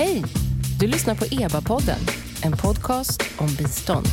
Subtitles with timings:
[0.00, 0.22] Hej!
[0.78, 1.98] Du lyssnar på EBA-podden,
[2.44, 4.06] en podcast om bistånd.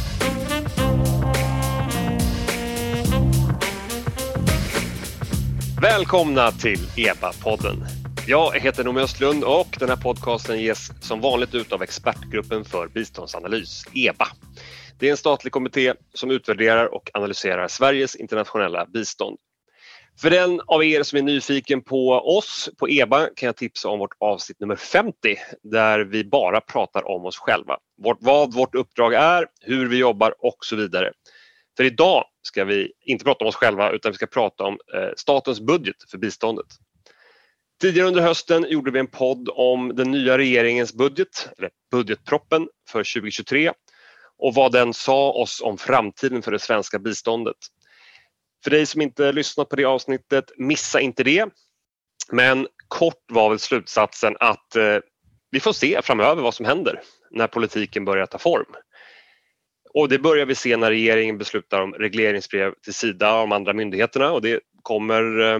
[5.82, 7.86] Välkomna till EBA-podden.
[8.28, 12.88] Jag heter Noomi Östlund och den här podcasten ges som vanligt ut av Expertgruppen för
[12.88, 14.28] biståndsanalys, EBA.
[15.00, 19.38] Det är en statlig kommitté som utvärderar och analyserar Sveriges internationella bistånd.
[20.22, 24.00] För den av er som är nyfiken på oss på EBA kan jag tipsa om
[24.00, 25.14] vårt avsnitt nummer 50
[25.64, 27.78] där vi bara pratar om oss själva.
[28.04, 31.12] Vårt, vad vårt uppdrag är, hur vi jobbar och så vidare.
[31.78, 35.10] För idag ska vi inte prata om oss själva utan vi ska prata om eh,
[35.18, 36.66] statens budget för biståndet.
[37.82, 43.00] Tidigare under hösten gjorde vi en podd om den nya regeringens budget, eller budgetproppen för
[43.00, 43.72] 2023
[44.38, 47.56] och vad den sa oss om framtiden för det svenska biståndet.
[48.68, 51.46] För dig som inte lyssnat på det avsnittet, missa inte det.
[52.32, 54.98] Men kort var väl slutsatsen att eh,
[55.52, 58.76] vi får se framöver vad som händer när politiken börjar ta form.
[59.94, 63.74] Och det börjar vi se när regeringen beslutar om regleringsbrev till Sida och de andra
[63.74, 65.60] myndigheterna och det kommer eh,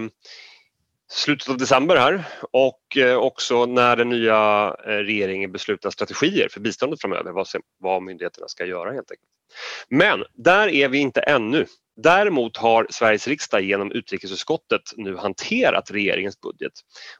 [1.10, 6.60] slutet av december här och eh, också när den nya eh, regeringen beslutar strategier för
[6.60, 7.46] biståndet framöver, vad,
[7.78, 9.30] vad myndigheterna ska göra helt enkelt.
[9.88, 11.66] Men där är vi inte ännu.
[12.02, 16.72] Däremot har Sveriges riksdag genom utrikesutskottet nu hanterat regeringens budget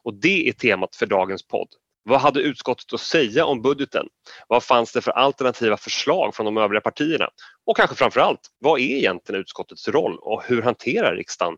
[0.03, 1.69] och det är temat för dagens podd.
[2.03, 4.07] Vad hade utskottet att säga om budgeten?
[4.48, 7.29] Vad fanns det för alternativa förslag från de övriga partierna?
[7.67, 11.57] Och kanske framför allt, vad är egentligen utskottets roll och hur hanterar riksdagen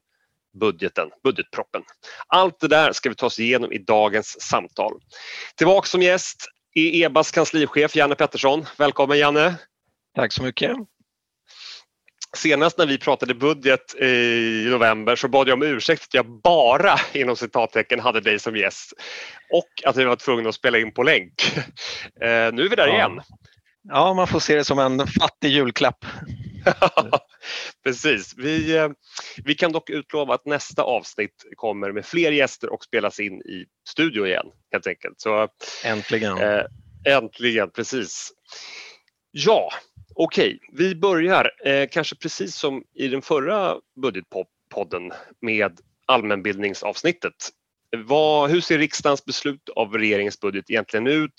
[0.60, 1.82] budgeten, budgetproppen?
[2.26, 4.92] Allt det där ska vi ta oss igenom i dagens samtal.
[5.56, 8.64] Tillbaka som gäst är EBAs kanslichef Janne Pettersson.
[8.78, 9.54] Välkommen Janne!
[10.14, 10.76] Tack så mycket!
[12.36, 16.94] Senast när vi pratade budget i november så bad jag om ursäkt att jag bara
[17.12, 18.92] inom citattecken hade dig som gäst
[19.52, 21.56] och att vi var tvungna att spela in på länk.
[22.22, 22.94] Eh, nu är vi där ja.
[22.94, 23.20] igen.
[23.82, 26.04] Ja, man får se det som en fattig julklapp.
[27.84, 28.34] Precis.
[28.36, 28.88] Vi, eh,
[29.44, 33.64] vi kan dock utlova att nästa avsnitt kommer med fler gäster och spelas in i
[33.88, 35.20] studio igen helt enkelt.
[35.20, 35.48] Så,
[35.84, 36.38] äntligen.
[36.38, 36.64] Eh,
[37.04, 38.32] äntligen, precis.
[39.30, 39.70] Ja,
[40.14, 40.68] okej, okay.
[40.72, 47.34] vi börjar eh, kanske precis som i den förra budgetpodden med allmänbildningsavsnittet.
[47.96, 51.34] Vad, hur ser riksdagens beslut av regeringens budget egentligen ut?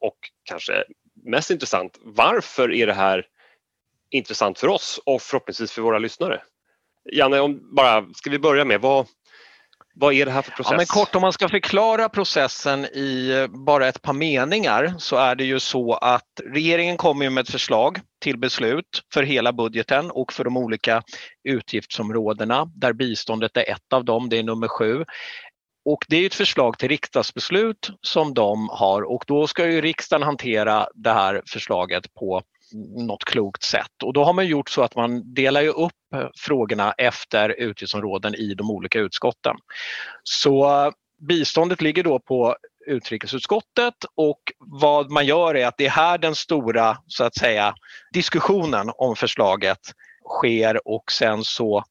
[0.00, 0.84] Och kanske
[1.24, 3.26] mest intressant, varför är det här
[4.10, 6.42] intressant för oss och förhoppningsvis för våra lyssnare?
[7.12, 9.06] Janne, om bara, ska vi börja med vad,
[9.94, 10.70] vad är det här för process?
[10.70, 15.34] Ja, men kort om man ska förklara processen i bara ett par meningar så är
[15.34, 20.32] det ju så att regeringen kommer med ett förslag till beslut för hela budgeten och
[20.32, 21.02] för de olika
[21.48, 25.04] utgiftsområdena där biståndet är ett av dem, det är nummer sju.
[25.84, 30.22] Och det är ett förslag till riksdagsbeslut som de har och då ska ju riksdagen
[30.22, 32.42] hantera det här förslaget på
[33.06, 34.02] något klokt sätt.
[34.04, 38.34] Och då har man gjort så att man delar ju upp eh, frågorna efter utgiftsområden
[38.34, 39.56] i de olika utskotten.
[40.22, 40.92] Så eh,
[41.28, 46.34] biståndet ligger då på utrikesutskottet och vad man gör är att det är här den
[46.34, 47.74] stora så att säga
[48.12, 49.80] diskussionen om förslaget
[50.28, 51.84] sker och sen så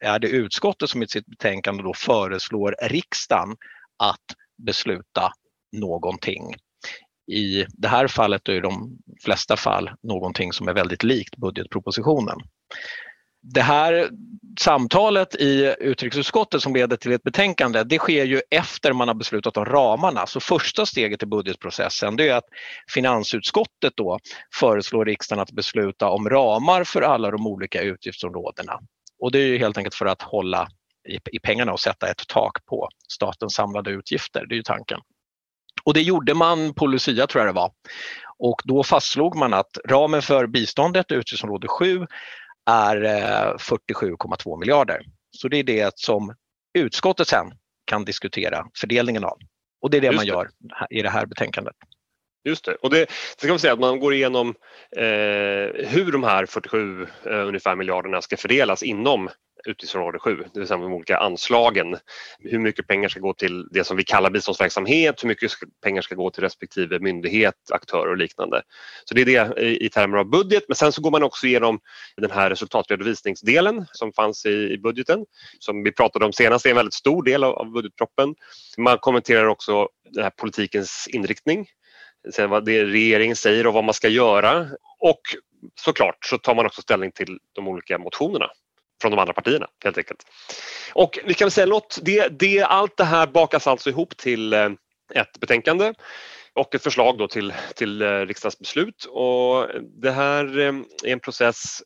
[0.00, 3.56] är det utskottet som i sitt betänkande då föreslår riksdagen
[3.98, 4.24] att
[4.66, 5.32] besluta
[5.72, 6.54] någonting.
[7.28, 12.38] I det här fallet och i de flesta fall någonting som är väldigt likt budgetpropositionen.
[13.42, 14.08] Det här
[14.60, 19.56] samtalet i utrikesutskottet som leder till ett betänkande, det sker ju efter man har beslutat
[19.56, 20.26] om ramarna.
[20.26, 22.48] Så första steget i budgetprocessen det är att
[22.94, 24.18] finansutskottet då
[24.54, 28.80] föreslår riksdagen att besluta om ramar för alla de olika utgiftsområdena.
[29.18, 30.68] Och det är ju helt enkelt för att hålla
[31.32, 35.00] i pengarna och sätta ett tak på statens samlade utgifter, det är ju tanken.
[35.88, 37.70] Och det gjorde man på Lucia tror jag det var.
[38.38, 42.06] Och då fastslog man att ramen för biståndet, utgiftsområde 7,
[42.70, 42.96] är
[43.56, 45.02] 47,2 eh, miljarder.
[45.30, 46.34] Så det är det som
[46.78, 47.46] utskottet sen
[47.84, 49.38] kan diskutera fördelningen av.
[49.80, 50.48] Och det är det Just man gör
[50.90, 51.76] i det här betänkandet.
[52.44, 52.74] Just det.
[52.74, 53.08] Och det, det
[53.38, 54.54] ska man säga att man går igenom
[54.96, 59.30] eh, hur de här 47 eh, ungefär miljarderna ska fördelas inom
[59.66, 61.96] utgiftsområde 7, det vill säga de olika anslagen.
[62.38, 65.50] Hur mycket pengar ska gå till det som vi kallar biståndsverksamhet, hur mycket
[65.82, 68.62] pengar ska gå till respektive myndighet, aktör och liknande.
[69.04, 71.80] Så det är det i termer av budget, men sen så går man också igenom
[72.16, 75.24] den här resultatredovisningsdelen som fanns i budgeten,
[75.58, 78.34] som vi pratade om senast, det är en väldigt stor del av budgetproppen.
[78.78, 81.66] Man kommenterar också den här politikens inriktning,
[82.48, 84.66] vad det regeringen säger och vad man ska göra
[85.00, 85.20] och
[85.80, 88.50] såklart så tar man också ställning till de olika motionerna
[89.02, 90.26] från de andra partierna helt enkelt.
[90.92, 94.70] Och vi kan säga något, det, det, allt det här bakas alltså ihop till eh,
[95.14, 95.94] ett betänkande
[96.54, 99.04] och ett förslag då till, till eh, riksdagsbeslut.
[99.04, 99.68] Och
[100.02, 100.74] det här eh,
[101.04, 101.82] är en process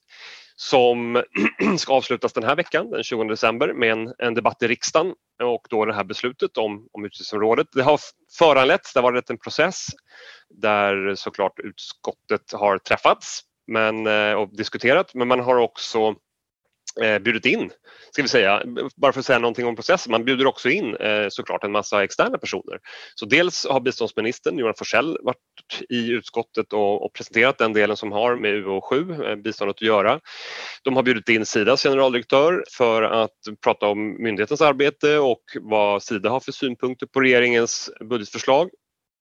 [0.56, 1.22] som
[1.78, 5.66] ska avslutas den här veckan, den 20 december, med en, en debatt i riksdagen och
[5.70, 7.66] då det här beslutet om, om utgiftsområdet.
[7.72, 8.00] Det har
[8.38, 9.86] föranletts, det har varit en process
[10.48, 14.06] där såklart utskottet har träffats men,
[14.36, 16.14] och diskuterat men man har också
[17.00, 17.70] eh, bjudit in,
[18.10, 18.62] ska vi säga,
[18.96, 22.04] bara för att säga någonting om processen, man bjuder också in eh, såklart en massa
[22.04, 22.78] externa personer.
[23.14, 25.36] Så dels har biståndsministern Johan Forsell varit
[25.88, 30.20] i utskottet och, och presenterat den delen som har med UO7, eh, biståndet att göra.
[30.82, 36.30] De har bjudit in Sidas generaldirektör för att prata om myndighetens arbete och vad Sida
[36.30, 38.70] har för synpunkter på regeringens budgetförslag.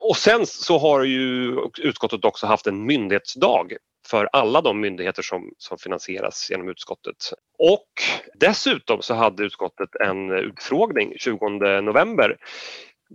[0.04, 3.72] Och sen så har ju utskottet också haft en myndighetsdag
[4.06, 7.16] för alla de myndigheter som, som finansieras genom utskottet.
[7.58, 7.88] Och
[8.34, 11.48] dessutom så hade utskottet en utfrågning 20
[11.80, 12.36] november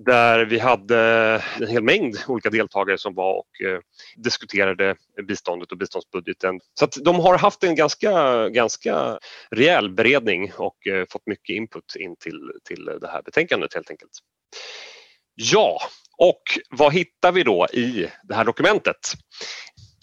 [0.05, 0.99] där vi hade
[1.59, 3.79] en hel mängd olika deltagare som var och eh,
[4.15, 4.95] diskuterade
[5.27, 6.59] biståndet och biståndsbudgeten.
[6.79, 9.19] Så att de har haft en ganska, ganska
[9.51, 14.11] rejäl beredning och eh, fått mycket input in till, till det här betänkandet helt enkelt.
[15.35, 15.79] Ja,
[16.17, 18.97] och vad hittar vi då i det här dokumentet?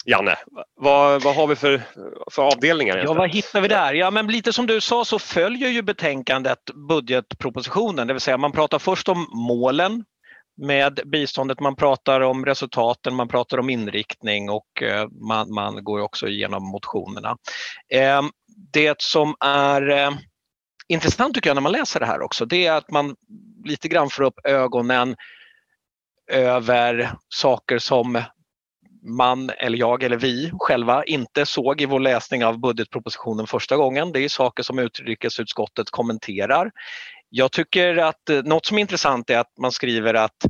[0.06, 0.36] Janne,
[0.76, 1.82] vad, vad har vi för,
[2.30, 2.96] för avdelningar?
[2.96, 3.94] Ja, vad hittar vi där?
[3.94, 6.58] Ja, men lite som du sa så följer ju betänkandet
[6.88, 10.04] budgetpropositionen, det vill säga man pratar först om målen
[10.56, 16.00] med biståndet, man pratar om resultaten, man pratar om inriktning och eh, man, man går
[16.00, 17.36] också igenom motionerna.
[17.92, 18.30] Ehm,
[18.72, 20.10] det som är eh,
[20.88, 23.16] intressant tycker jag när man läser det här också, det är att man
[23.64, 25.16] lite grann får upp ögonen
[26.30, 28.22] över saker som
[29.04, 34.12] man eller jag eller vi själva inte såg i vår läsning av budgetpropositionen första gången.
[34.12, 36.70] Det är saker som utrikesutskottet kommenterar.
[37.30, 40.44] Jag tycker att eh, något som är intressant är att man skriver att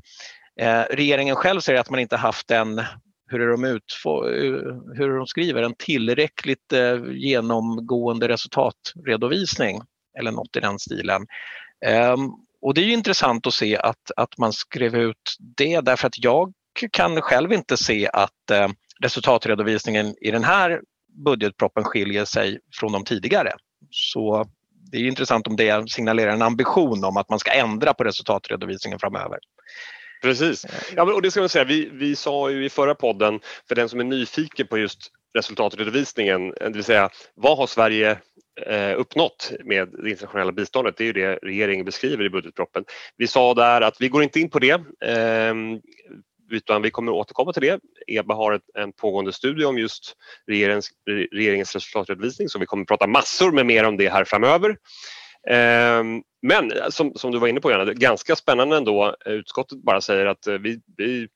[0.61, 2.83] eh, regeringen själv säger att man inte haft en
[3.27, 9.81] hur är de, ut, eh, hur är de skriver, en tillräckligt eh, genomgående resultatredovisning
[10.19, 11.27] eller något i den stilen.
[11.87, 12.17] Eh,
[12.63, 16.53] och det är intressant att se att, att man skrev ut det därför att jag
[16.93, 18.69] kan själv inte se att eh,
[19.03, 20.81] resultatredovisningen i den här
[21.25, 23.53] budgetproppen skiljer sig från de tidigare.
[23.91, 24.47] Så
[24.91, 28.99] det är intressant om det signalerar en ambition om att man ska ändra på resultatredovisningen
[28.99, 29.39] framöver.
[30.23, 30.67] Precis.
[30.97, 33.89] Ja, och det ska man säga, vi, vi sa ju i förra podden, för den
[33.89, 38.19] som är nyfiken på just resultatredovisningen, det vill säga vad har Sverige
[38.67, 40.97] eh, uppnått med det internationella biståndet?
[40.97, 42.85] Det är ju det regeringen beskriver i budgetproppen.
[43.17, 44.73] Vi sa där att vi går inte in på det.
[45.05, 45.55] Eh,
[46.51, 47.81] utan vi kommer återkomma till det.
[48.07, 50.91] EBA har ett, en pågående studie om just regeringens,
[51.33, 54.77] regeringens resultatredovisning så vi kommer prata massor med mer om det här framöver.
[55.51, 59.17] Ehm, eh, men som, som, du var inne på Janne, ganska spännande ändå.
[59.27, 61.29] Utskottet bara säger att eh, vi, vi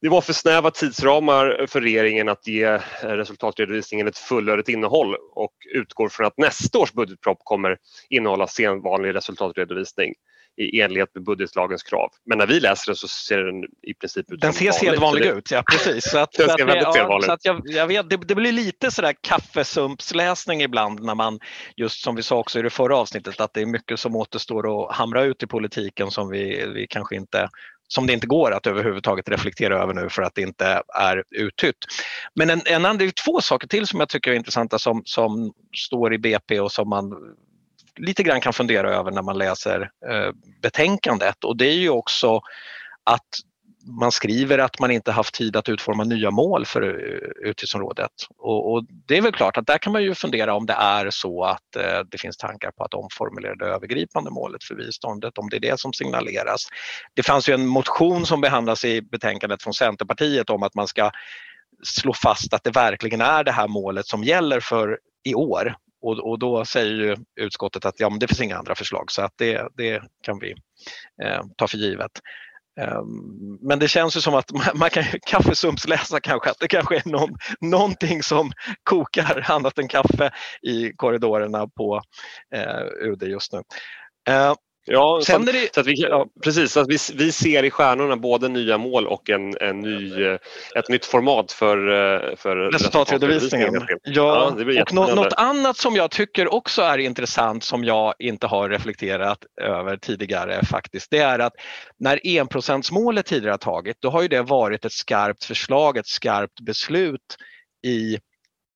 [0.00, 5.52] det var för snäva tidsramar för regeringen att ge eh, resultatredovisningen ett fullödigt innehåll och
[5.74, 7.78] utgår från att nästa års budgetpropp kommer
[8.10, 10.14] innehålla sedvanlig resultatredovisning
[10.56, 12.10] i enlighet med budgetlagens krav.
[12.24, 15.50] Men när vi läser den så ser den i princip ut Den ser sedvanlig ut,
[15.50, 16.10] ja precis.
[16.10, 17.40] Så att, den ser väldigt sedvanlig ut.
[17.42, 21.40] Jag, jag vet, det, det, blir lite sådär kaffesumpsläsning ibland när man,
[21.76, 24.84] just som vi sa också i det förra avsnittet, att det är mycket som återstår
[24.84, 27.48] att hamra ut i politiken som vi, vi kanske inte
[27.88, 31.76] som det inte går att överhuvudtaget reflektera över nu för att det inte är uttytt.
[32.34, 35.52] Men en, en det är två saker till som jag tycker är intressanta som, som
[35.76, 37.12] står i BP och som man
[37.96, 40.30] lite grann kan fundera över när man läser eh,
[40.62, 42.40] betänkandet och det är ju också
[43.04, 43.26] att
[43.86, 48.10] man skriver att man inte haft tid att utforma nya mål för eh, utgiftsområdet.
[48.38, 51.10] Och, och, det är väl klart att där kan man ju fundera om det är
[51.10, 55.48] så att eh, det finns tankar på att omformulera det övergripande målet för biståndet, om
[55.48, 56.66] det är det som signaleras.
[57.14, 61.10] Det fanns ju en motion som behandlas i betänkandet från Centerpartiet om att man ska
[61.82, 65.76] slå fast att det verkligen är det här målet som gäller för i år
[66.06, 69.22] och, och då säger ju utskottet att ja, men det finns inga andra förslag så
[69.22, 70.54] att det, det kan vi
[71.22, 72.10] eh, ta för givet.
[72.80, 77.08] Ehm, men det känns ju som att man, kan kaffesumpsläsa kanske, att det kanske är
[77.08, 80.30] någon, någonting som kokar annat än kaffe
[80.62, 82.02] i korridorerna på
[82.54, 83.62] eh, UD just nu.
[84.28, 84.54] Eh,
[84.88, 85.74] Ja, Sen så, det...
[85.74, 86.72] så att vi, ja, precis.
[86.72, 90.38] Så att vi, vi ser i stjärnorna både nya mål och en, en ny, eh,
[90.76, 93.74] ett nytt format för, eh, för resultatredovisningen.
[94.02, 98.46] Ja, ja och något, något annat som jag tycker också är intressant som jag inte
[98.46, 101.54] har reflekterat över tidigare faktiskt, det är att
[101.98, 106.60] när enprocentsmålet tidigare har tagit, då har ju det varit ett skarpt förslag, ett skarpt
[106.60, 107.36] beslut
[107.86, 108.18] i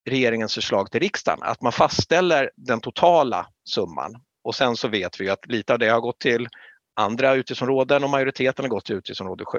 [0.08, 5.30] regeringens förslag till riksdagen, att man fastställer den totala summan och sen så vet vi
[5.30, 6.48] att lite av det har gått till
[6.96, 9.58] andra utgiftsområden och majoriteten har gått till utgiftsområde 7.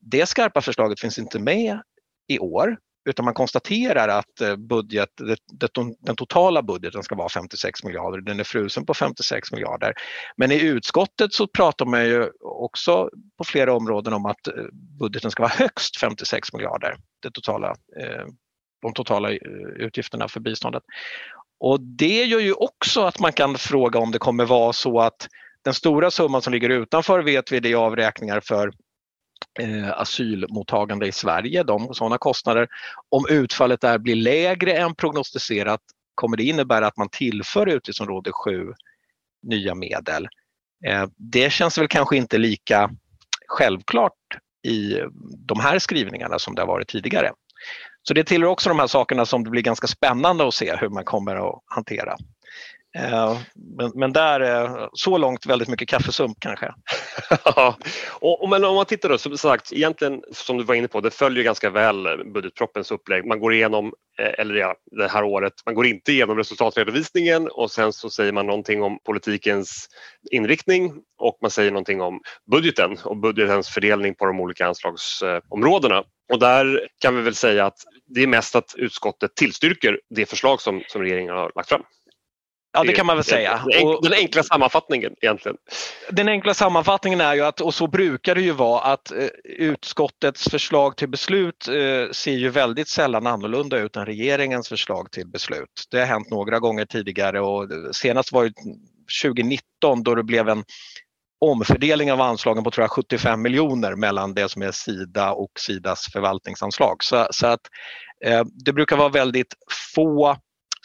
[0.00, 1.80] Det skarpa förslaget finns inte med
[2.28, 5.08] i år utan man konstaterar att eh, budget,
[6.00, 8.20] den totala budgeten ska vara 56 miljarder.
[8.20, 9.94] Den är frusen på 56 miljarder.
[10.36, 14.64] Men i utskottet så pratar man ju också på flera områden om att eh,
[15.00, 16.96] budgeten ska vara högst 56 miljarder.
[17.22, 17.68] Det totala,
[18.00, 18.26] eh,
[18.82, 19.30] de totala
[19.76, 20.82] utgifterna för biståndet.
[21.62, 25.28] Och det gör ju också att man kan fråga om det kommer vara så att
[25.64, 28.72] den stora summan som ligger utanför vet vi det är avräkningar för
[29.60, 32.68] eh, asylmottagande i Sverige, de sådana kostnader.
[33.08, 35.80] Om utfallet där blir lägre än prognostiserat
[36.14, 38.72] kommer det innebära att man tillför utgiftsområde 7
[39.42, 40.28] nya medel.
[40.86, 42.90] Eh, det känns väl kanske inte lika
[43.46, 44.38] självklart
[44.68, 45.00] i
[45.38, 47.32] de här skrivningarna som det har varit tidigare.
[48.08, 50.88] Så det tillhör också de här sakerna som det blir ganska spännande att se hur
[50.88, 52.16] man kommer att hantera.
[52.98, 53.38] Eh,
[53.78, 56.74] men, men där, så långt väldigt mycket kaffesump kanske.
[57.44, 57.76] ja,
[58.20, 61.10] och, men om man tittar då, som sagt, egentligen som du var inne på, det
[61.10, 63.26] följer ganska väl budgetproppens upplägg.
[63.26, 67.70] Man går igenom, eh, eller ja, det här året, man går inte igenom resultatredovisningen och
[67.70, 69.88] sen så säger man någonting om politikens
[70.30, 72.20] inriktning och man säger någonting om
[72.50, 76.04] budgeten och budgetens fördelning på de olika anslagsområdena.
[76.32, 80.60] Och där kan vi väl säga att det är mest att utskottet tillstyrker det förslag
[80.60, 81.82] som, som regeringen har lagt fram.
[82.72, 83.64] Ja, det kan man väl säga.
[84.02, 85.56] Den enkla sammanfattningen egentligen.
[86.10, 90.50] Den enkla sammanfattningen är ju att, och så brukar det ju vara, att eh, utskottets
[90.50, 95.84] förslag till beslut eh, ser ju väldigt sällan annorlunda ut än regeringens förslag till beslut.
[95.90, 98.52] Det har hänt några gånger tidigare och senast var det
[99.22, 100.64] 2019 då det blev en
[101.40, 106.06] omfördelning av anslagen på tror jag, 75 miljoner mellan det som är Sida och Sidas
[106.12, 107.04] förvaltningsanslag.
[107.04, 107.60] Så, så att
[108.24, 109.54] eh, det brukar vara väldigt
[109.94, 110.36] få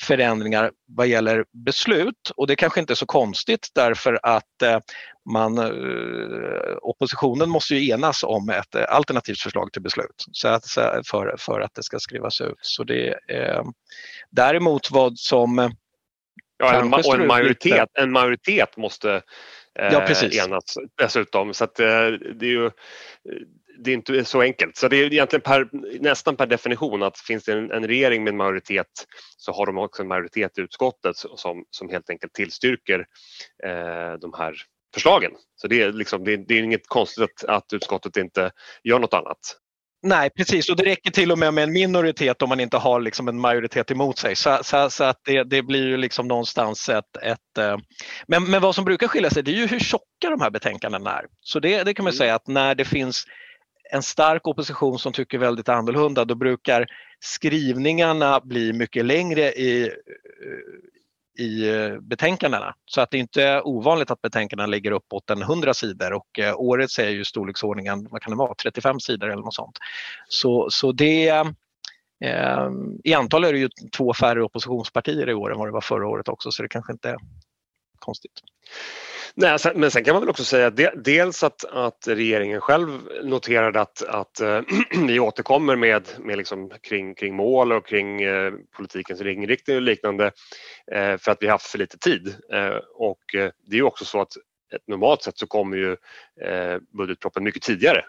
[0.01, 4.80] förändringar vad gäller beslut och det kanske inte är så konstigt därför att eh,
[5.34, 10.66] man, eh, oppositionen måste ju enas om ett eh, alternativt förslag till beslut så att,
[11.06, 12.58] för, för att det ska skrivas ut.
[12.62, 13.63] Så det, eh,
[14.32, 15.72] däremot vad som
[16.60, 19.22] Ja, en, och en majoritet, en majoritet måste
[19.80, 21.54] eh, ja, enas dessutom.
[21.54, 22.72] Så att, eh, det är ju
[23.79, 24.77] det är inte så enkelt.
[24.77, 25.69] Så det är egentligen per,
[26.00, 28.88] nästan per definition att finns det en, en, regering med en majoritet
[29.38, 33.00] så har de också en majoritet i utskottet som, som helt enkelt tillstyrker
[33.63, 34.55] eh, de här
[34.93, 35.31] förslagen.
[35.55, 38.51] Så det är, liksom, det, det är inget konstigt att, att utskottet inte
[38.84, 39.39] gör något annat.
[40.03, 43.01] Nej precis och det räcker till och med med en minoritet om man inte har
[43.01, 44.36] liksom en majoritet emot sig.
[44.36, 47.17] Så, så, så att det, det, blir ju liksom någonstans ett...
[47.22, 47.77] ett eh,
[48.27, 51.19] men, men vad som brukar skilja sig det är ju hur tjocka de här betänkandena
[51.19, 51.25] är.
[51.41, 52.17] Så det, det kan man mm.
[52.17, 53.25] säga att när det finns
[53.89, 56.88] en stark opposition som tycker väldigt annorlunda då brukar
[57.20, 62.75] skrivningarna bli mycket längre i, eh, i eh, betänkandena.
[62.86, 66.56] Så att det inte är ovanligt att betänkandena ligger uppåt en 100 sidor och eh,
[66.60, 69.77] årets är ju storleksordningen, vad kan det vara, 35 sidor eller något sånt.
[70.27, 71.27] Så, så det
[72.24, 72.70] eh,
[73.03, 76.08] i antal är det ju två färre oppositionspartier i år än vad det var förra
[76.08, 77.17] året också så det kanske inte är
[78.00, 78.41] konstigt.
[79.39, 82.88] Nej, alltså, men sen kan man väl också säga de, dels att, att regeringen själv
[83.24, 84.62] noterade att, att eh,
[85.08, 90.32] vi återkommer med, med liksom kring, kring mål och kring eh, politikens inriktning och liknande
[90.91, 92.36] eh, för att vi haft för lite tid.
[92.94, 93.24] och
[93.65, 94.32] det är också så att
[94.88, 95.98] normalt sett så kommer ju
[96.98, 98.03] budgetproppen mycket tidigare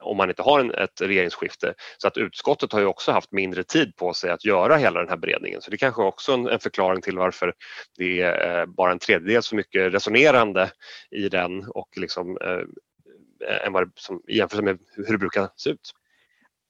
[0.00, 1.74] om man inte har en, ett regeringsskifte.
[1.98, 5.08] Så att utskottet har ju också haft mindre tid på sig att göra hela den
[5.08, 5.62] här beredningen.
[5.62, 7.54] Så det kanske också är en, en förklaring till varför
[7.98, 10.70] det är eh, bara en tredjedel så mycket resonerande
[11.10, 15.70] i den och liksom, eh, än vad som, i jämförelse med hur det brukar se
[15.70, 15.92] ut.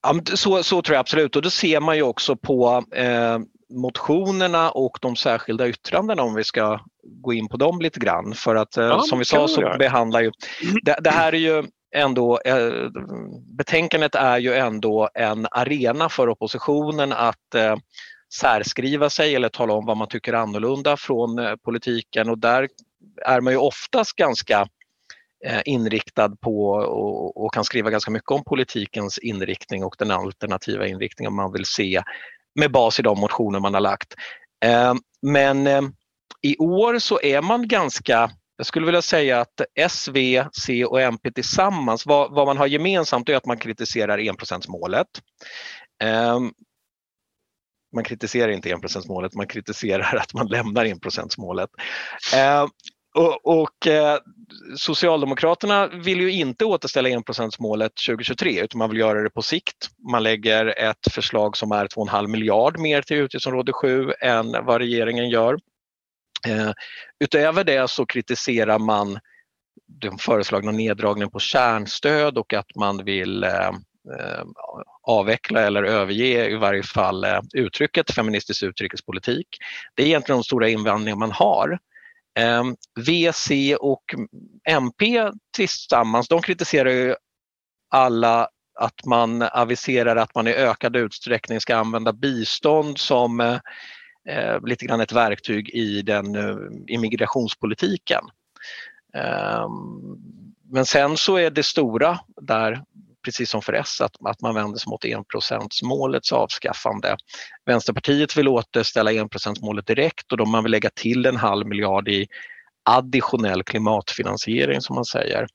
[0.03, 3.39] Ja, så, så tror jag absolut och det ser man ju också på eh,
[3.71, 8.35] motionerna och de särskilda yttrandena om vi ska gå in på dem lite grann.
[8.35, 10.33] För att eh, ja, som vi sa så behandlar ju,
[10.83, 12.91] det, det, här är ju ändå, eh,
[13.59, 17.77] betänkandet är ju ändå en arena för oppositionen att eh,
[18.35, 22.69] särskriva sig eller tala om vad man tycker annorlunda från eh, politiken och där
[23.27, 24.69] är man ju oftast ganska
[25.47, 26.69] eh, inriktad på
[27.35, 32.03] och, kan skriva ganska mycket om politikens inriktning och den alternativa inriktningen man vill se
[32.55, 34.15] med bas i de motioner man har lagt.
[34.65, 35.67] Eh, men
[36.43, 38.31] i år så är man ganska
[38.63, 42.67] jag skulle vilja säga att S, V, C och MP tillsammans, vad, vad man har
[42.67, 45.07] gemensamt är att man kritiserar enprocentsmålet.
[46.05, 46.53] Um,
[47.95, 51.71] man kritiserar inte enprocentsmålet, man kritiserar att man lämnar enprocentsmålet.
[52.35, 52.67] Uh,
[53.15, 54.19] och, och eh,
[54.77, 59.89] Socialdemokraterna vill ju inte återställa enprocentsmålet 2023 utan man vill göra det på sikt.
[60.13, 65.29] Man lägger ett förslag som är 2,5 miljard mer till utgiftsområde 7 än vad regeringen
[65.29, 65.59] gör.
[66.49, 66.73] Eh,
[67.25, 69.19] utöver det så kritiserar man
[69.87, 73.69] den föreslagna neddragningen på kärnstöd och att man vill eh,
[74.19, 74.45] eh,
[75.03, 79.47] avveckla eller överge i varje fall uttrycket feministisk utrikespolitik.
[79.95, 81.79] Det är egentligen de stora invändningar man har.
[82.39, 84.03] Ehm, v, C och
[84.69, 87.15] MP tillsammans, de kritiserar ju
[87.91, 88.49] alla
[88.81, 93.61] att man aviserar att man i ökad utsträckning ska använda bistånd som
[94.29, 98.25] eh, lite grann ett verktyg i den eh, immigrationspolitiken.
[99.15, 99.69] Eh,
[100.71, 102.83] men sen så är det stora där,
[103.25, 107.17] precis som för S, att, att man vänder sig mot enprocentsmålets avskaffande.
[107.67, 112.27] Vänsterpartiet vill återställa enprocentsmålet direkt och då man vill lägga till en halv miljard i
[112.85, 115.47] additionell klimatfinansiering som man säger.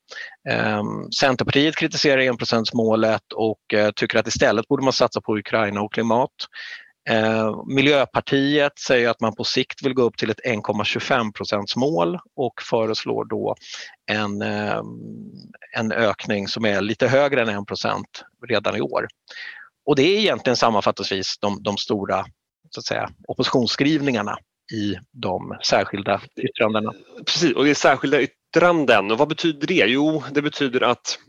[0.50, 0.84] Eh,
[1.20, 6.32] Centerpartiet kritiserar enprocentsmålet och eh, tycker att istället borde man satsa på Ukraina och klimat.
[7.10, 12.62] Eh, Miljöpartiet säger att man på sikt vill gå upp till ett 1,25 procentsmål och
[12.62, 13.56] föreslår då
[14.12, 14.82] en, eh,
[15.76, 19.08] en ökning som är lite högre än 1 procent redan i år.
[19.86, 22.26] Och det är egentligen sammanfattningsvis de, de stora
[22.70, 24.38] så att säga, oppositionsskrivningarna
[24.74, 26.94] i de särskilda yttrandena.
[27.26, 29.12] Precis, och det är särskilda yttranden.
[29.12, 29.86] Och vad betyder det?
[29.88, 31.20] Jo, det betyder att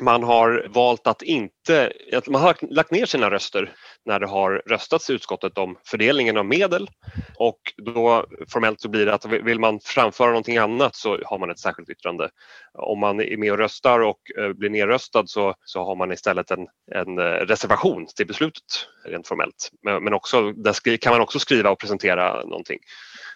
[0.00, 3.72] man har valt att inte, att man har lagt ner sina röster
[4.08, 6.90] när det har röstats i utskottet om fördelningen av medel
[7.36, 11.50] och då formellt så blir det att vill man framföra någonting annat så har man
[11.50, 12.30] ett särskilt yttrande.
[12.72, 16.50] Om man är med och röstar och eh, blir nedröstad så, så har man istället
[16.50, 19.70] en, en eh, reservation till beslutet rent formellt.
[19.82, 22.78] Men, men också, där kan man också skriva och presentera någonting.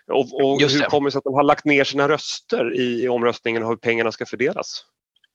[0.07, 3.09] Och, och hur kommer det sig att de har lagt ner sina röster i, i
[3.09, 4.85] omröstningen och hur pengarna ska fördelas?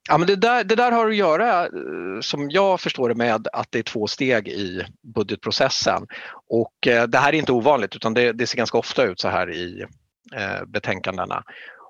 [0.07, 3.47] Ja, men det, där, det där har att göra, eh, som jag förstår det, med
[3.53, 4.85] att det är två steg i
[5.15, 6.07] budgetprocessen.
[6.49, 9.27] Och eh, det här är inte ovanligt utan det, det ser ganska ofta ut så
[9.27, 9.85] här i
[10.35, 11.43] eh, betänkandena.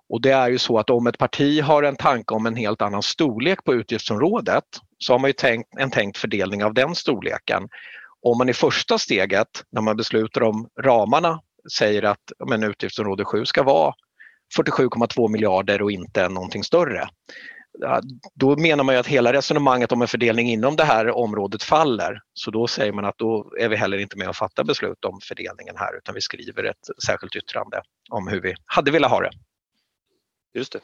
[0.09, 2.81] Och det är ju så att om ett parti har en tanke om en helt
[2.81, 4.63] annan storlek på utgiftsområdet
[4.97, 7.67] så har man ju tänkt, en tänkt fördelning av den storleken.
[8.21, 11.41] Om man i första steget, när man beslutar om ramarna,
[11.77, 13.93] säger att men, utgiftsområde 7 ska vara
[14.57, 17.09] 47,2 miljarder och inte någonting större
[18.33, 22.21] då menar man ju att hela resonemanget om en fördelning inom det här området faller.
[22.33, 25.19] Så då säger man att då är vi heller inte med och fattar beslut om
[25.23, 29.31] fördelningen här utan vi skriver ett särskilt yttrande om hur vi hade velat ha det.
[30.53, 30.79] Just det.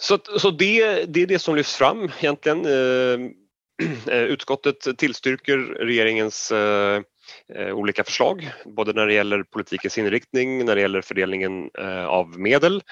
[0.00, 2.66] Så, så det, det är det som lyfts fram egentligen.
[2.66, 3.20] Eh,
[4.14, 7.02] eh, utskottet tillstyrker regeringens eh,
[7.72, 11.70] olika förslag, både när det gäller politikens inriktning, när det gäller fördelningen
[12.06, 12.82] av medel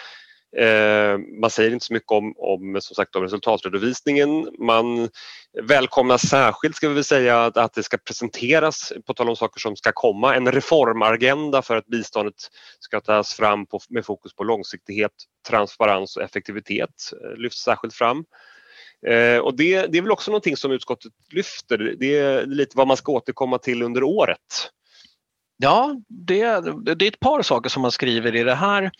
[0.56, 4.48] Eh, man säger inte så mycket om, om, som sagt, om resultatredovisningen.
[4.59, 5.09] Man
[5.62, 9.76] välkomnar särskilt ska vi säga att, att det ska presenteras, på tal om saker som
[9.76, 12.35] ska komma, en reformagenda för att biståndet
[12.80, 15.12] ska tas fram på, med fokus på långsiktighet,
[15.48, 18.24] transparens och effektivitet eh, lyfts särskilt fram.
[19.06, 21.94] Eh, och det, det är väl också någonting som utskottet lyfter.
[21.98, 24.70] Det är lite vad man ska återkomma till under året.
[25.59, 26.61] Ja, det,
[26.96, 28.90] det är ett par saker som man skriver i det här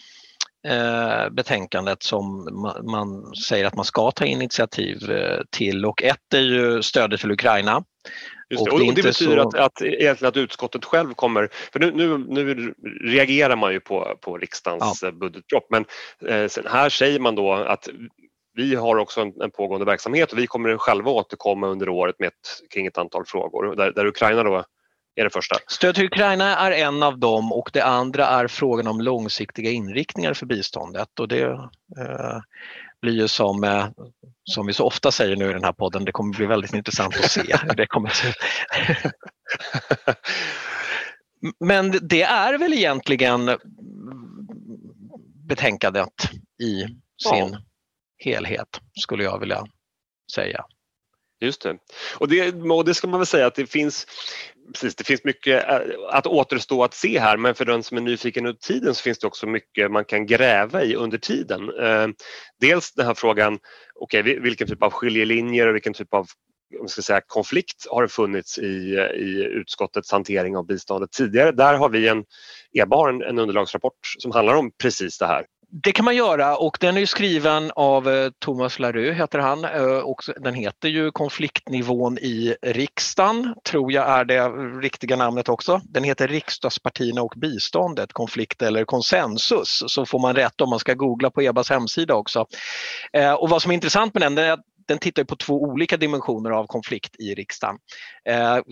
[1.31, 2.49] betänkandet som
[2.83, 7.31] man, säger att man ska ta initiativ eh, till och ett är ju stödet till
[7.31, 7.85] Ukraina.
[8.51, 8.71] Just det.
[8.71, 9.49] Och, det, och det betyder så...
[9.49, 12.75] att, att, egentligen att utskottet själv kommer, för nu, nu, nu
[13.05, 15.13] reagerar man ju på, på riksdagens ja.
[15.13, 15.85] budgetpropp men
[16.27, 17.89] eh, här säger man då att
[18.55, 22.27] vi har också en, en, pågående verksamhet och vi kommer själva återkomma under året med
[22.27, 24.65] ett, kring ett antal frågor där, där Ukraina då
[25.17, 25.57] är det första.
[25.67, 30.35] Stöd till Ukraina är en av dem och det andra är frågan om långsiktiga inriktningar
[30.35, 31.43] för biståndet och det
[31.99, 32.41] eh,
[33.01, 33.87] blir ju som, eh,
[34.45, 37.17] som vi så ofta säger nu i den här podden, det kommer bli väldigt intressant
[37.17, 38.37] att se hur det kommer se ut.
[41.61, 43.59] Men det är väl egentligen
[45.49, 46.31] betänkandet
[46.63, 46.81] i
[47.29, 47.59] sin ja.
[48.19, 49.67] helhet skulle jag vilja
[50.35, 50.65] säga.
[51.41, 51.77] Just det.
[52.19, 54.07] Och det, och det ska man väl säga att det finns,
[54.73, 58.01] precis, det finns mycket eh, att återstå att se här men för den som är
[58.01, 61.63] nyfiken under tiden så finns det också mycket man kan gräva i under tiden.
[61.81, 62.09] Eh,
[62.61, 63.59] dels den här frågan,
[64.01, 66.27] okej okay, vilken typ av skiljelinjer och vilken typ av
[66.81, 71.53] om ska säga, konflikt har det funnits i, eh, i utskottets hantering av biståndet tidigare.
[71.53, 72.25] Där har vi en,
[72.73, 75.45] EBA har en, en underlagsrapport som handlar om precis det här.
[75.69, 79.99] Det kan man göra och den är skriven av eh, Thomas Larue heter han eh,
[79.99, 84.49] och den heter ju konfliktnivån i riksdagen, tror jag är det
[84.83, 85.81] riktiga namnet också.
[85.85, 90.95] Den heter Riksdagspartierna och biståndet, konflikt eller konsensus, så får man rätt om man ska
[90.95, 92.47] googla på EBAs hemsida också.
[93.13, 95.97] Eh, och vad som är intressant med den är att den tittar på två olika
[95.97, 97.77] dimensioner av konflikt i riksdagen.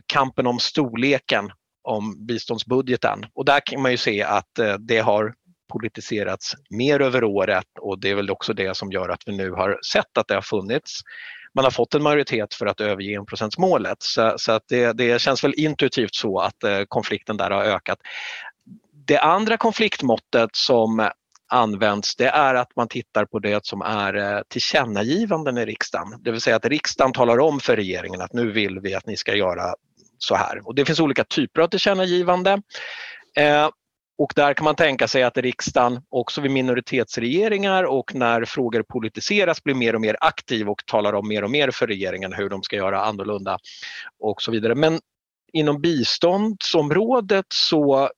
[0.07, 1.51] Kampen om storleken
[1.89, 5.35] om biståndsbudgeten och där kan man ju se att det har
[5.79, 9.51] politiserats mer över året och det är väl också det som gör att vi nu
[9.51, 11.01] har sett att det har funnits
[11.55, 14.03] man har fått en majoritet för att överge enprocentsmålet.
[14.03, 17.99] Så, så att det, det känns väl intuitivt så att eh, konflikten där har ökat.
[19.07, 21.11] Det andra konfliktmåttet som
[21.49, 26.23] används det är att man tittar på det som är eh, tillkännagivanden i riksdagen.
[26.23, 29.17] Det vill säga att riksdagen talar om för regeringen att nu vill vi att ni
[29.17, 29.75] ska göra
[30.19, 30.67] så här.
[30.69, 32.63] Och det finns olika typer av tillkännagivande.
[33.37, 33.69] Eh,
[34.19, 39.63] och där kan man tänka sig att riksdagen också vid minoritetsregeringar och när frågor politiseras
[39.63, 42.63] blir mer och mer aktiv och talar om mer och mer för regeringen hur de
[42.63, 43.59] ska göra annorlunda
[44.21, 44.75] och så vidare.
[44.75, 45.01] Men
[45.53, 48.11] inom biståndsområdet så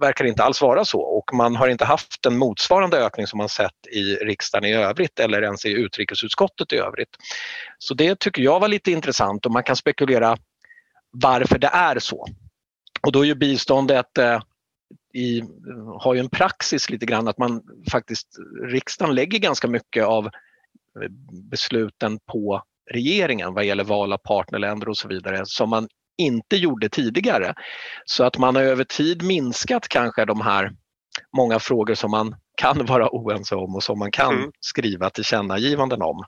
[0.00, 3.38] verkar det inte alls vara så och man har inte haft en motsvarande ökning som
[3.38, 7.16] man sett i riksdagen i övrigt eller ens i utrikesutskottet i övrigt.
[7.78, 10.36] Så det tycker jag var lite intressant och man kan spekulera
[11.10, 12.26] varför det är så.
[13.02, 14.40] Och då är ju biståndet eh,
[15.16, 15.42] i,
[16.00, 18.28] har ju en praxis lite grann att man faktiskt,
[18.68, 20.30] riksdagen lägger ganska mycket av
[21.50, 26.88] besluten på regeringen vad gäller val av partnerländer och så vidare som man inte gjorde
[26.88, 27.54] tidigare.
[28.04, 30.72] Så att man har över tid minskat kanske de här
[31.36, 34.50] många frågor som man kan vara oense om och som man kan mm.
[34.60, 36.24] skriva tillkännagivanden om.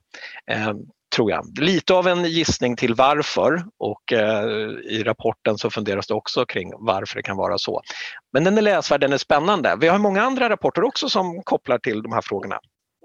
[1.16, 1.58] Tror jag.
[1.58, 4.44] Lite av en gissning till varför och eh,
[4.84, 7.82] i rapporten så funderas det också kring varför det kan vara så.
[8.32, 9.76] Men den är läsvärd, den är spännande.
[9.80, 12.58] Vi har många andra rapporter också som kopplar till de här frågorna.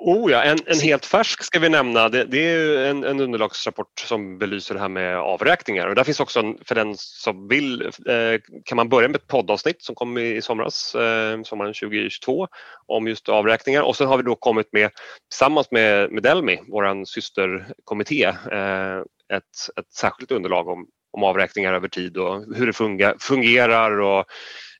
[0.05, 2.09] Oh ja, en, en helt färsk ska vi nämna.
[2.09, 5.87] Det, det är en, en, underlagsrapport som belyser det här med avräkningar.
[5.87, 9.27] Och där finns också, en, för den som vill, eh, kan man börja med ett
[9.27, 12.47] poddavsnitt som kom i, i somras, eh, sommaren 2022,
[12.85, 13.81] om just avräkningar.
[13.81, 14.91] Och sen har vi då kommit med,
[15.29, 18.97] tillsammans med, med Delmi, vår systerkommitté, eh,
[19.33, 24.25] ett, ett särskilt underlag om, om avräkningar över tid och hur det fungerar, fungerar och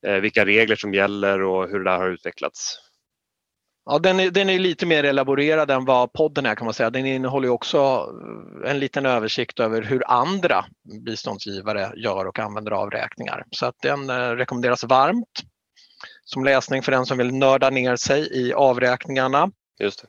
[0.07, 2.79] eh, vilka regler som gäller och hur det där har utvecklats.
[3.85, 6.89] Ja, den är, den är lite mer elaborerad än vad podden är kan man säga.
[6.89, 7.77] Den innehåller också
[8.63, 10.65] eh, en liten översikt över hur andra
[11.05, 13.45] biståndsgivare gör och använder avräkningar.
[13.51, 15.43] Så att den eh, rekommenderas varmt
[16.25, 19.51] som läsning för den som vill nörda ner sig i avräkningarna.
[19.79, 20.07] Just det.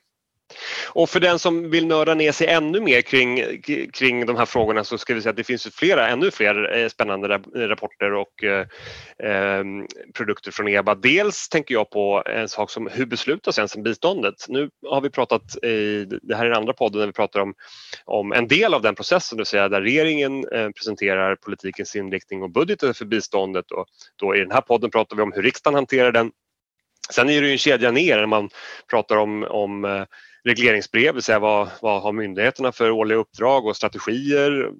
[0.94, 4.84] Och för den som vill nörda ner sig ännu mer kring, kring de här frågorna
[4.84, 8.66] så ska vi säga att det finns flera, ännu fler eh, spännande rapporter och eh,
[9.18, 10.94] ehm, produkter från EBA.
[10.94, 14.34] Dels tänker jag på en sak som hur beslutas ens om biståndet?
[14.48, 17.54] Nu har vi pratat, i, det här är den andra podden där vi pratar om,
[18.04, 22.42] om en del av den processen, det vill säga där regeringen eh, presenterar politikens inriktning
[22.42, 25.74] och budgeten för biståndet och då i den här podden pratar vi om hur riksdagen
[25.74, 26.30] hanterar den
[27.10, 28.50] Sen är det ju en kedja ner när man
[28.90, 30.04] pratar om, om eh,
[30.44, 34.70] regleringsbrev, det vill säga vad, vad har myndigheterna för årliga uppdrag och strategier.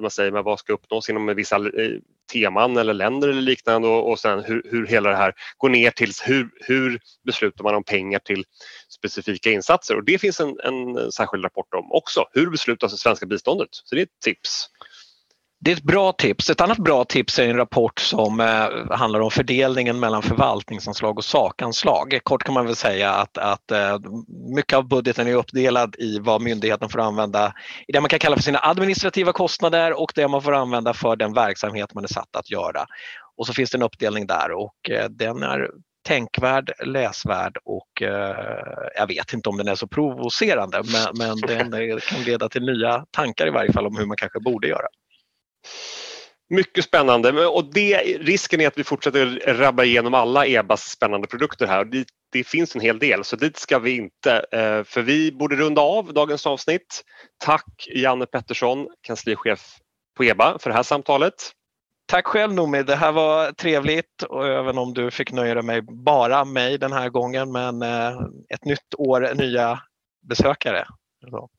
[0.00, 1.90] Man säger med vad ska uppnås inom vissa eh,
[2.32, 5.90] teman eller länder eller liknande och, och sen hur, hur hela det här går ner
[5.90, 8.44] till hur, hur beslutar man om pengar till
[8.88, 12.24] specifika insatser och det finns en, en särskild rapport om också.
[12.32, 13.68] Hur beslutas det svenska biståndet?
[13.70, 14.68] Så det är ett tips.
[15.64, 16.50] Det är ett bra tips.
[16.50, 21.24] Ett annat bra tips är en rapport som eh, handlar om fördelningen mellan förvaltningsanslag och
[21.24, 22.20] sakanslag.
[22.22, 23.98] Kort kan man väl säga att, att eh,
[24.56, 27.52] mycket av budgeten är uppdelad i vad myndigheten får använda
[27.88, 31.16] i det man kan kalla för sina administrativa kostnader och det man får använda för
[31.16, 32.86] den verksamhet man är satt att göra.
[33.36, 35.70] Och så finns det en uppdelning där och eh, den är
[36.06, 38.36] tänkvärd, läsvärd och eh,
[38.96, 41.36] jag vet inte om den är så provocerande men, men
[41.70, 44.86] den kan leda till nya tankar i varje fall om hur man kanske borde göra.
[46.50, 51.66] Mycket spännande och det, risken är att vi fortsätter rabba igenom alla EBAs spännande produkter
[51.66, 51.84] här.
[51.84, 55.56] Det, det finns en hel del så dit ska vi inte eh, för vi borde
[55.56, 57.02] runda av dagens avsnitt.
[57.44, 59.76] Tack Janne Pettersson, kanslichef
[60.16, 61.34] på EBA för det här samtalet.
[62.06, 65.84] Tack själv Noomi, det här var trevligt och även om du fick nöja dig med
[65.84, 68.20] bara mig den här gången men eh,
[68.54, 69.80] ett nytt år, nya
[70.28, 70.86] besökare.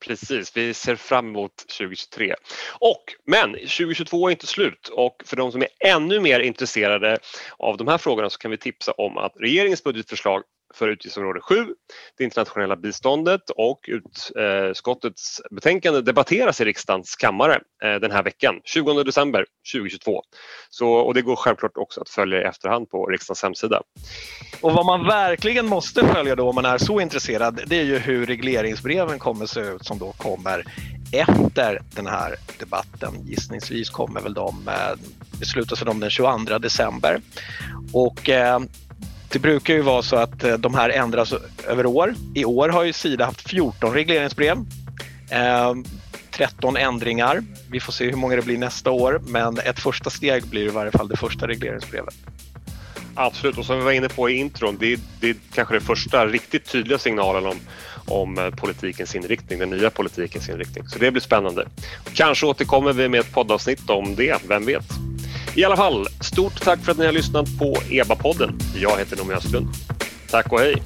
[0.00, 2.34] Precis, vi ser fram emot 2023.
[2.78, 7.18] Och, men 2022 är inte slut och för de som är ännu mer intresserade
[7.58, 10.42] av de här frågorna så kan vi tipsa om att regeringens budgetförslag
[10.74, 11.66] för utgiftsområde 7,
[12.18, 19.02] det internationella biståndet och utskottets betänkande debatteras i riksdagens kammare eh, den här veckan, 20
[19.02, 20.22] december 2022.
[20.70, 23.82] Så, och det går självklart också att följa i efterhand på riksdagens hemsida.
[24.60, 27.98] Och vad man verkligen måste följa då om man är så intresserad, det är ju
[27.98, 30.64] hur regleringsbreven kommer se ut som då kommer
[31.12, 33.14] efter den här debatten.
[33.24, 34.98] Gissningsvis kommer väl de eh,
[35.38, 37.20] beslutas beslutas dem den 22 december.
[37.92, 38.60] Och eh,
[39.34, 41.34] det brukar ju vara så att eh, de här ändras
[41.68, 42.14] över år.
[42.34, 44.56] I år har ju Sida haft 14 regleringsbrev.
[45.30, 45.84] Ehm,
[46.30, 47.42] 13 ändringar.
[47.70, 50.68] Vi får se hur många det blir nästa år, men ett första steg blir i
[50.68, 52.14] varje fall det första regleringsbrevet.
[53.14, 55.82] Absolut, och som vi var inne på i intron, det är, det är kanske den
[55.82, 57.56] första riktigt tydliga signalen om,
[58.06, 60.88] om eh, politikens inriktning, den nya politikens inriktning.
[60.88, 61.68] Så det blir spännande.
[62.12, 64.86] Kanske återkommer vi med ett poddavsnitt om det, vem vet?
[65.56, 68.60] I alla fall, stort tack för att ni har lyssnat på EBA-podden.
[68.74, 69.68] Jag heter Noomi Östlund.
[70.30, 70.82] Tack och hej!